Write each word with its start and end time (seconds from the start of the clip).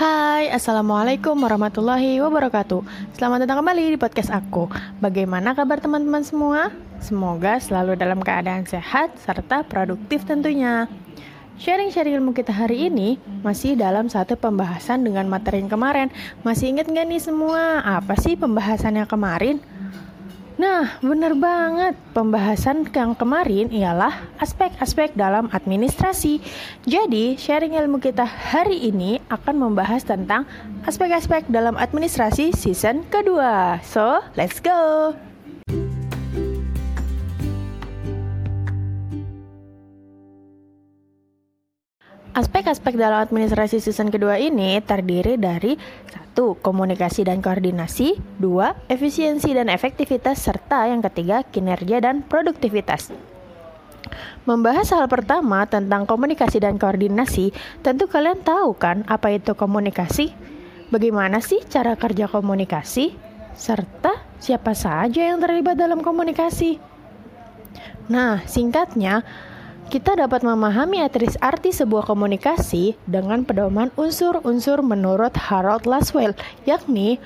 Hai, 0.00 0.48
Assalamualaikum 0.48 1.36
warahmatullahi 1.36 2.24
wabarakatuh 2.24 3.12
Selamat 3.20 3.44
datang 3.44 3.60
kembali 3.60 3.92
di 3.92 3.98
podcast 4.00 4.32
aku 4.32 4.64
Bagaimana 4.96 5.52
kabar 5.52 5.76
teman-teman 5.76 6.24
semua? 6.24 6.72
Semoga 7.04 7.60
selalu 7.60 8.00
dalam 8.00 8.24
keadaan 8.24 8.64
sehat 8.64 9.12
serta 9.20 9.60
produktif 9.60 10.24
tentunya 10.24 10.88
Sharing-sharing 11.60 12.16
ilmu 12.16 12.32
kita 12.32 12.48
hari 12.48 12.88
ini 12.88 13.20
masih 13.44 13.76
dalam 13.76 14.08
satu 14.08 14.40
pembahasan 14.40 15.04
dengan 15.04 15.28
materi 15.28 15.60
yang 15.60 15.68
kemarin 15.68 16.08
Masih 16.48 16.72
ingat 16.72 16.88
nggak 16.88 17.04
nih 17.04 17.20
semua? 17.20 17.84
Apa 17.84 18.16
sih 18.16 18.40
pembahasannya 18.40 19.04
kemarin? 19.04 19.60
Nah, 20.60 21.00
benar 21.00 21.32
banget. 21.40 21.96
Pembahasan 22.12 22.84
yang 22.92 23.16
kemarin 23.16 23.72
ialah 23.72 24.12
aspek-aspek 24.36 25.16
dalam 25.16 25.48
administrasi. 25.48 26.44
Jadi, 26.84 27.40
sharing 27.40 27.80
ilmu 27.80 27.96
kita 27.96 28.28
hari 28.28 28.92
ini 28.92 29.24
akan 29.32 29.56
membahas 29.56 30.04
tentang 30.04 30.44
aspek-aspek 30.84 31.48
dalam 31.48 31.80
administrasi 31.80 32.52
season 32.52 33.08
kedua. 33.08 33.80
So, 33.80 34.20
let's 34.36 34.60
go! 34.60 35.29
Aspek-aspek 42.40 42.96
dalam 42.96 43.20
administrasi 43.20 43.84
season 43.84 44.08
kedua 44.08 44.40
ini 44.40 44.80
terdiri 44.80 45.36
dari 45.36 45.76
satu 46.08 46.56
Komunikasi 46.56 47.28
dan 47.28 47.44
koordinasi 47.44 48.16
dua 48.40 48.80
Efisiensi 48.88 49.52
dan 49.52 49.68
efektivitas 49.68 50.40
serta 50.40 50.88
yang 50.88 51.04
ketiga 51.04 51.44
kinerja 51.44 52.00
dan 52.00 52.24
produktivitas 52.24 53.12
Membahas 54.48 54.88
hal 54.88 55.04
pertama 55.12 55.68
tentang 55.68 56.08
komunikasi 56.08 56.64
dan 56.64 56.80
koordinasi, 56.80 57.52
tentu 57.84 58.08
kalian 58.08 58.40
tahu 58.40 58.72
kan 58.72 59.04
apa 59.04 59.36
itu 59.36 59.52
komunikasi? 59.52 60.32
Bagaimana 60.88 61.44
sih 61.44 61.60
cara 61.68 61.92
kerja 61.92 62.24
komunikasi? 62.24 63.12
Serta 63.52 64.16
siapa 64.40 64.72
saja 64.72 65.28
yang 65.28 65.44
terlibat 65.44 65.76
dalam 65.76 66.00
komunikasi? 66.00 66.80
Nah, 68.08 68.40
singkatnya, 68.48 69.28
kita 69.90 70.14
dapat 70.14 70.46
memahami 70.46 71.02
arti 71.42 71.74
sebuah 71.74 72.06
komunikasi 72.06 72.94
dengan 73.10 73.42
pedoman 73.42 73.90
unsur-unsur 73.98 74.86
menurut 74.86 75.34
Harold 75.34 75.82
Laswell, 75.82 76.38
yakni 76.62 77.18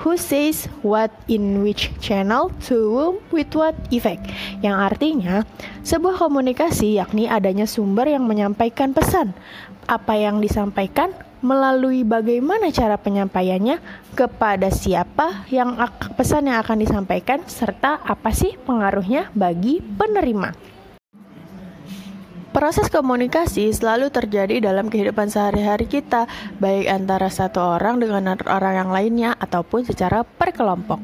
who 0.00 0.16
says 0.16 0.64
what 0.80 1.12
in 1.28 1.60
which 1.60 1.92
channel 2.00 2.48
to 2.64 2.72
whom 2.88 3.14
with 3.28 3.52
what 3.52 3.76
effect 3.92 4.24
yang 4.64 4.80
artinya 4.80 5.44
sebuah 5.84 6.16
komunikasi 6.16 6.96
yakni 6.96 7.28
adanya 7.28 7.68
sumber 7.68 8.08
yang 8.08 8.24
menyampaikan 8.24 8.96
pesan 8.96 9.36
apa 9.84 10.16
yang 10.16 10.40
disampaikan 10.40 11.12
melalui 11.44 12.00
bagaimana 12.00 12.72
cara 12.72 12.96
penyampaiannya 12.96 13.76
kepada 14.16 14.72
siapa 14.72 15.44
yang 15.52 15.76
pesan 16.16 16.48
yang 16.48 16.64
akan 16.64 16.80
disampaikan 16.80 17.44
serta 17.44 18.00
apa 18.00 18.32
sih 18.32 18.56
pengaruhnya 18.64 19.28
bagi 19.36 19.84
penerima. 19.84 20.75
Proses 22.56 22.88
komunikasi 22.88 23.68
selalu 23.68 24.08
terjadi 24.08 24.64
dalam 24.64 24.88
kehidupan 24.88 25.28
sehari-hari 25.28 25.84
kita, 25.84 26.24
baik 26.56 26.88
antara 26.88 27.28
satu 27.28 27.60
orang 27.60 28.00
dengan 28.00 28.32
orang 28.48 28.80
yang 28.80 28.88
lainnya 28.88 29.36
ataupun 29.36 29.84
secara 29.84 30.24
perkelompok. 30.24 30.96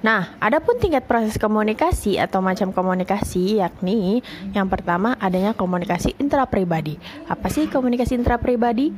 Nah, 0.00 0.32
adapun 0.40 0.80
tingkat 0.80 1.04
proses 1.04 1.36
komunikasi 1.36 2.16
atau 2.16 2.40
macam 2.40 2.72
komunikasi 2.72 3.60
yakni 3.60 4.24
yang 4.56 4.72
pertama 4.72 5.12
adanya 5.20 5.52
komunikasi 5.52 6.16
intrapribadi. 6.16 6.96
Apa 7.28 7.52
sih 7.52 7.68
komunikasi 7.68 8.16
intrapribadi? 8.16 8.88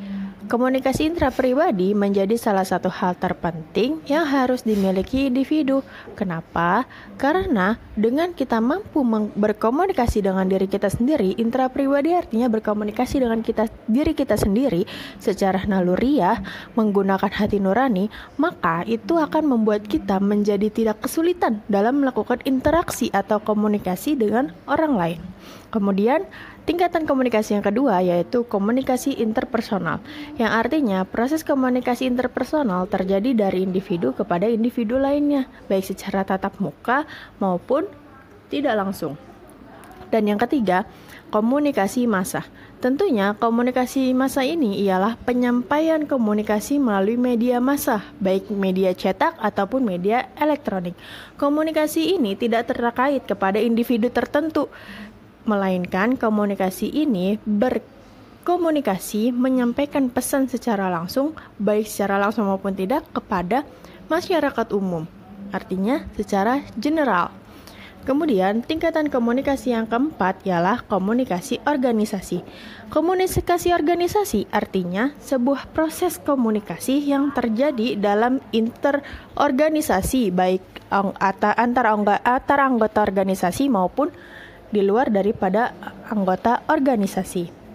Komunikasi 0.46 1.10
intrapribadi 1.10 1.90
menjadi 1.90 2.38
salah 2.38 2.62
satu 2.62 2.86
hal 2.86 3.18
terpenting 3.18 3.98
yang 4.06 4.22
harus 4.30 4.62
dimiliki 4.62 5.26
individu. 5.26 5.82
Kenapa? 6.14 6.86
Karena 7.18 7.74
dengan 7.98 8.30
kita 8.30 8.62
mampu 8.62 9.02
berkomunikasi 9.34 10.22
dengan 10.22 10.46
diri 10.46 10.70
kita 10.70 10.86
sendiri, 10.86 11.34
intrapribadi 11.34 12.14
artinya 12.14 12.46
berkomunikasi 12.46 13.26
dengan 13.26 13.42
kita 13.42 13.66
diri 13.90 14.14
kita 14.14 14.38
sendiri 14.38 14.86
secara 15.18 15.66
naluriah 15.66 16.38
menggunakan 16.78 17.26
hati 17.34 17.58
nurani, 17.58 18.06
maka 18.38 18.86
itu 18.86 19.18
akan 19.18 19.50
membuat 19.50 19.90
kita 19.90 20.22
menjadi 20.22 20.70
tidak 20.70 21.02
kesulitan 21.02 21.58
dalam 21.66 21.98
melakukan 21.98 22.38
interaksi 22.46 23.10
atau 23.10 23.42
komunikasi 23.42 24.14
dengan 24.14 24.54
orang 24.70 24.94
lain. 24.94 25.20
Kemudian, 25.76 26.24
tingkatan 26.64 27.04
komunikasi 27.04 27.52
yang 27.52 27.60
kedua 27.60 28.00
yaitu 28.00 28.48
komunikasi 28.48 29.12
interpersonal, 29.20 30.00
yang 30.40 30.48
artinya 30.48 31.04
proses 31.04 31.44
komunikasi 31.44 32.08
interpersonal 32.08 32.88
terjadi 32.88 33.36
dari 33.36 33.60
individu 33.60 34.16
kepada 34.16 34.48
individu 34.48 34.96
lainnya, 34.96 35.52
baik 35.68 35.84
secara 35.84 36.24
tatap 36.24 36.56
muka 36.64 37.04
maupun 37.36 37.84
tidak 38.48 38.72
langsung. 38.72 39.20
Dan 40.08 40.32
yang 40.32 40.40
ketiga, 40.40 40.88
komunikasi 41.28 42.08
massa. 42.08 42.48
Tentunya 42.76 43.32
komunikasi 43.36 44.12
massa 44.16 44.44
ini 44.44 44.80
ialah 44.84 45.16
penyampaian 45.28 46.04
komunikasi 46.08 46.80
melalui 46.80 47.20
media 47.20 47.60
massa, 47.60 48.04
baik 48.20 48.48
media 48.52 48.92
cetak 48.96 49.36
ataupun 49.40 49.82
media 49.84 50.28
elektronik. 50.40 50.96
Komunikasi 51.40 52.16
ini 52.16 52.32
tidak 52.38 52.68
terkait 52.70 53.24
kepada 53.24 53.58
individu 53.58 54.12
tertentu, 54.12 54.72
melainkan 55.46 56.18
komunikasi 56.18 56.90
ini 56.90 57.38
berkomunikasi 57.46 59.30
menyampaikan 59.30 60.10
pesan 60.10 60.50
secara 60.50 60.90
langsung, 60.90 61.32
baik 61.62 61.86
secara 61.86 62.18
langsung 62.18 62.50
maupun 62.50 62.74
tidak, 62.74 63.06
kepada 63.14 63.62
masyarakat 64.10 64.74
umum. 64.74 65.06
Artinya, 65.54 66.02
secara 66.18 66.66
general. 66.74 67.30
Kemudian, 68.06 68.62
tingkatan 68.62 69.10
komunikasi 69.10 69.74
yang 69.74 69.90
keempat 69.90 70.46
ialah 70.46 70.86
komunikasi 70.86 71.58
organisasi. 71.66 72.46
Komunikasi 72.86 73.74
organisasi 73.74 74.46
artinya 74.54 75.10
sebuah 75.18 75.74
proses 75.74 76.22
komunikasi 76.22 77.02
yang 77.02 77.34
terjadi 77.34 77.98
dalam 77.98 78.38
interorganisasi, 78.54 80.30
baik 80.30 80.62
antar 81.18 81.90
anggota 82.62 82.98
organisasi 83.02 83.66
maupun 83.66 84.14
di 84.70 84.82
luar 84.82 85.10
daripada 85.10 85.74
anggota 86.10 86.62
organisasi. 86.66 87.66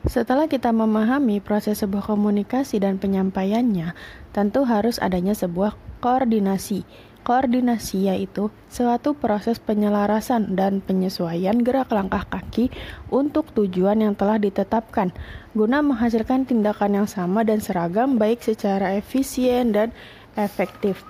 Setelah 0.00 0.48
kita 0.48 0.72
memahami 0.72 1.44
proses 1.44 1.84
sebuah 1.84 2.08
komunikasi 2.08 2.80
dan 2.80 2.96
penyampaiannya, 2.96 3.92
tentu 4.32 4.64
harus 4.64 4.96
adanya 4.96 5.36
sebuah 5.36 5.76
koordinasi. 6.00 6.88
Koordinasi 7.20 8.08
yaitu 8.08 8.48
suatu 8.72 9.12
proses 9.12 9.60
penyelarasan 9.60 10.56
dan 10.56 10.80
penyesuaian 10.80 11.60
gerak 11.60 11.92
langkah 11.92 12.24
kaki 12.24 12.72
untuk 13.12 13.52
tujuan 13.52 14.00
yang 14.00 14.16
telah 14.16 14.40
ditetapkan, 14.40 15.12
guna 15.52 15.84
menghasilkan 15.84 16.48
tindakan 16.48 17.04
yang 17.04 17.08
sama 17.10 17.44
dan 17.44 17.60
seragam, 17.60 18.16
baik 18.16 18.40
secara 18.40 18.96
efisien 18.96 19.76
dan 19.76 19.92
efektif. 20.32 21.09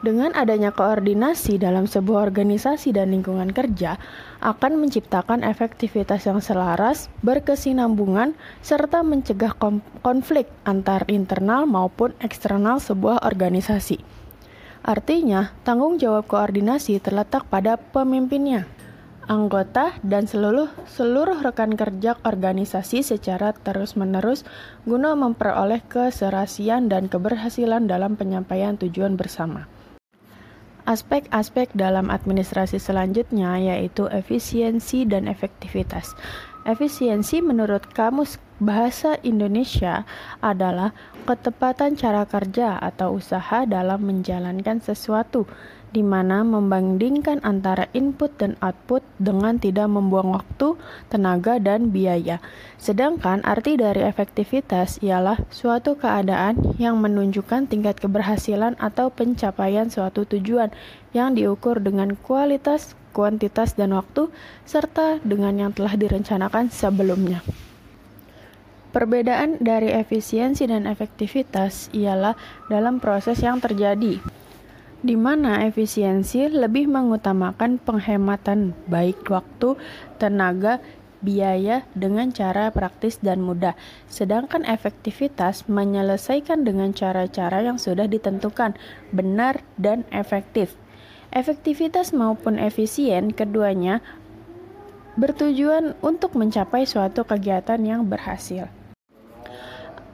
Dengan 0.00 0.32
adanya 0.32 0.72
koordinasi 0.72 1.60
dalam 1.60 1.84
sebuah 1.84 2.32
organisasi 2.32 2.96
dan 2.96 3.12
lingkungan 3.12 3.52
kerja, 3.52 4.00
akan 4.40 4.80
menciptakan 4.80 5.44
efektivitas 5.44 6.24
yang 6.24 6.40
selaras, 6.40 7.12
berkesinambungan, 7.20 8.32
serta 8.64 9.04
mencegah 9.04 9.52
konflik 10.00 10.48
antar 10.64 11.04
internal 11.12 11.68
maupun 11.68 12.16
eksternal 12.24 12.80
sebuah 12.80 13.28
organisasi. 13.28 14.00
Artinya, 14.80 15.52
tanggung 15.68 16.00
jawab 16.00 16.24
koordinasi 16.24 16.96
terletak 17.04 17.44
pada 17.52 17.76
pemimpinnya, 17.76 18.64
anggota, 19.28 20.00
dan 20.00 20.24
seluruh 20.24 20.72
seluruh 20.88 21.44
rekan 21.44 21.76
kerja 21.76 22.16
organisasi 22.24 23.04
secara 23.04 23.52
terus-menerus 23.52 24.48
guna 24.88 25.12
memperoleh 25.12 25.84
keserasian 25.92 26.88
dan 26.88 27.12
keberhasilan 27.12 27.84
dalam 27.84 28.16
penyampaian 28.16 28.80
tujuan 28.80 29.20
bersama. 29.20 29.68
Aspek-aspek 30.90 31.70
dalam 31.78 32.10
administrasi 32.10 32.82
selanjutnya 32.82 33.62
yaitu 33.62 34.10
efisiensi 34.10 35.06
dan 35.06 35.30
efektivitas. 35.30 36.18
Efisiensi 36.66 37.38
menurut 37.38 37.86
Kamus 37.94 38.42
Bahasa 38.58 39.14
Indonesia 39.22 40.02
adalah 40.42 40.90
ketepatan 41.30 41.94
cara 41.94 42.26
kerja 42.26 42.74
atau 42.82 43.22
usaha 43.22 43.62
dalam 43.70 44.02
menjalankan 44.02 44.82
sesuatu 44.82 45.46
di 45.90 46.06
mana 46.06 46.46
membandingkan 46.46 47.42
antara 47.42 47.90
input 47.90 48.30
dan 48.38 48.54
output 48.62 49.02
dengan 49.18 49.58
tidak 49.58 49.90
membuang 49.90 50.38
waktu, 50.38 50.78
tenaga, 51.10 51.58
dan 51.58 51.90
biaya. 51.90 52.38
Sedangkan 52.78 53.42
arti 53.42 53.74
dari 53.74 54.06
efektivitas 54.06 55.02
ialah 55.02 55.42
suatu 55.50 55.98
keadaan 55.98 56.78
yang 56.78 57.02
menunjukkan 57.02 57.66
tingkat 57.66 57.98
keberhasilan 57.98 58.78
atau 58.78 59.10
pencapaian 59.10 59.90
suatu 59.90 60.22
tujuan 60.24 60.70
yang 61.10 61.34
diukur 61.34 61.82
dengan 61.82 62.14
kualitas, 62.14 62.94
kuantitas, 63.10 63.74
dan 63.74 63.92
waktu, 63.92 64.30
serta 64.62 65.18
dengan 65.26 65.58
yang 65.58 65.70
telah 65.74 65.98
direncanakan 65.98 66.70
sebelumnya. 66.70 67.42
Perbedaan 68.90 69.62
dari 69.62 69.94
efisiensi 69.94 70.66
dan 70.66 70.82
efektivitas 70.90 71.94
ialah 71.94 72.34
dalam 72.66 72.98
proses 72.98 73.38
yang 73.38 73.62
terjadi, 73.62 74.18
di 75.00 75.16
mana 75.16 75.64
efisiensi 75.64 76.52
lebih 76.52 76.88
mengutamakan 76.88 77.80
penghematan 77.80 78.76
baik 78.84 79.24
waktu, 79.32 79.80
tenaga, 80.20 80.78
biaya 81.20 81.84
dengan 81.92 82.32
cara 82.32 82.72
praktis 82.72 83.20
dan 83.20 83.44
mudah, 83.44 83.76
sedangkan 84.08 84.64
efektivitas 84.64 85.68
menyelesaikan 85.68 86.64
dengan 86.64 86.96
cara-cara 86.96 87.60
yang 87.60 87.76
sudah 87.76 88.08
ditentukan, 88.08 88.76
benar 89.12 89.60
dan 89.76 90.08
efektif. 90.12 90.76
Efektivitas 91.30 92.10
maupun 92.10 92.58
efisien 92.58 93.30
keduanya 93.30 94.02
bertujuan 95.14 95.94
untuk 96.02 96.34
mencapai 96.34 96.88
suatu 96.88 97.22
kegiatan 97.22 97.78
yang 97.84 98.08
berhasil. 98.08 98.79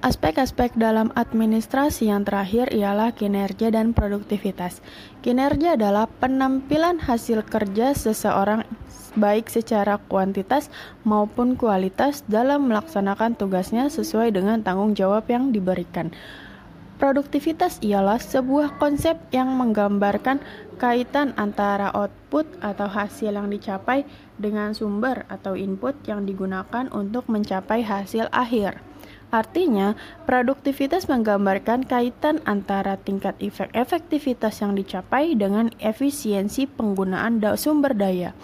Aspek-aspek 0.05 0.77
dalam 0.77 1.09
administrasi 1.17 2.13
yang 2.13 2.29
terakhir 2.29 2.69
ialah 2.69 3.17
kinerja 3.17 3.73
dan 3.73 3.97
produktivitas. 3.97 4.85
Kinerja 5.25 5.81
adalah 5.81 6.05
penampilan 6.21 7.01
hasil 7.01 7.41
kerja 7.49 7.97
seseorang 7.97 8.69
baik 9.17 9.49
secara 9.49 9.97
kuantitas 9.97 10.69
maupun 11.01 11.57
kualitas 11.57 12.21
dalam 12.29 12.69
melaksanakan 12.69 13.41
tugasnya 13.41 13.89
sesuai 13.89 14.37
dengan 14.37 14.61
tanggung 14.61 14.93
jawab 14.93 15.25
yang 15.33 15.49
diberikan. 15.49 16.13
Produktivitas 17.01 17.81
ialah 17.81 18.21
sebuah 18.21 18.77
konsep 18.77 19.17
yang 19.33 19.53
menggambarkan 19.53 20.41
kaitan 20.77 21.33
antara 21.41 21.89
output 21.93 22.45
atau 22.61 22.89
hasil 22.89 23.33
yang 23.33 23.49
dicapai 23.49 24.05
dengan 24.37 24.77
sumber 24.77 25.25
atau 25.33 25.57
input 25.57 25.97
yang 26.05 26.29
digunakan 26.29 26.89
untuk 26.93 27.29
mencapai 27.33 27.81
hasil 27.81 28.29
akhir. 28.33 28.86
Artinya, 29.35 29.99
produktivitas 30.23 31.11
menggambarkan 31.11 31.83
kaitan 31.83 32.39
antara 32.47 32.95
tingkat 32.95 33.35
efek 33.43 33.75
efektivitas 33.75 34.63
yang 34.63 34.79
dicapai 34.79 35.35
dengan 35.35 35.75
efisiensi 35.83 36.71
penggunaan 36.71 37.43
sumber 37.59 37.93
daya. 37.99 38.39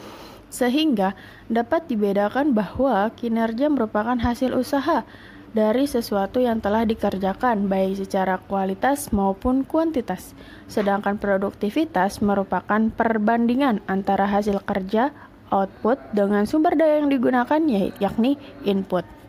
Sehingga 0.52 1.14
dapat 1.46 1.86
dibedakan 1.86 2.52
bahwa 2.52 3.08
kinerja 3.14 3.70
merupakan 3.72 4.18
hasil 4.18 4.52
usaha 4.52 5.06
dari 5.52 5.84
sesuatu 5.84 6.40
yang 6.40 6.58
telah 6.58 6.82
dikerjakan 6.82 7.70
baik 7.70 8.02
secara 8.02 8.40
kualitas 8.40 9.12
maupun 9.14 9.62
kuantitas. 9.62 10.34
Sedangkan 10.66 11.16
produktivitas 11.16 12.20
merupakan 12.20 12.90
perbandingan 12.92 13.84
antara 13.86 14.26
hasil 14.28 14.60
kerja 14.66 15.14
output 15.52 16.00
dengan 16.16 16.48
sumber 16.48 16.74
daya 16.74 17.04
yang 17.04 17.12
digunakan 17.12 17.60
yakni 18.00 18.40
input. 18.64 19.21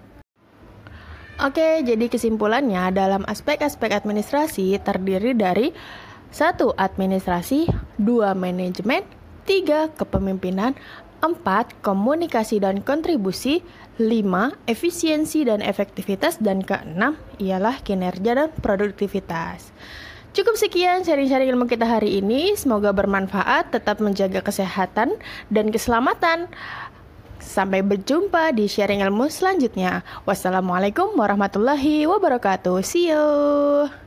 Oke, 1.41 1.81
jadi 1.81 2.05
kesimpulannya 2.13 2.93
dalam 2.93 3.25
aspek-aspek 3.25 3.89
administrasi 3.89 4.77
terdiri 4.77 5.33
dari 5.33 5.73
satu 6.29 6.77
administrasi, 6.77 7.65
dua 7.97 8.37
manajemen, 8.37 9.01
tiga 9.49 9.89
kepemimpinan, 9.97 10.77
empat 11.25 11.73
komunikasi 11.81 12.61
dan 12.61 12.85
kontribusi, 12.85 13.65
lima 13.97 14.53
efisiensi 14.69 15.41
dan 15.49 15.65
efektivitas 15.65 16.37
dan 16.37 16.61
keenam 16.61 17.17
ialah 17.41 17.81
kinerja 17.81 18.37
dan 18.37 18.49
produktivitas. 18.61 19.73
Cukup 20.33 20.57
sekian 20.57 21.05
sharing-sharing 21.05 21.53
ilmu 21.53 21.69
kita 21.69 21.85
hari 21.85 22.17
ini. 22.17 22.57
Semoga 22.57 22.89
bermanfaat, 22.89 23.69
tetap 23.69 24.01
menjaga 24.01 24.41
kesehatan 24.41 25.17
dan 25.53 25.69
keselamatan. 25.69 26.49
Sampai 27.43 27.83
berjumpa 27.83 28.55
di 28.55 28.71
sharing 28.71 29.03
ilmu 29.03 29.27
selanjutnya. 29.27 30.01
Wassalamualaikum 30.23 31.13
warahmatullahi 31.19 32.07
wabarakatuh. 32.07 32.79
See 32.81 33.11
you. 33.11 34.02